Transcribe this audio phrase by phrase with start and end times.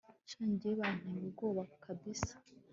[0.29, 2.33] sha njye banteye ubwoba kabsa